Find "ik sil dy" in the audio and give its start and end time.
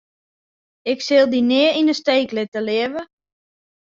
0.91-1.41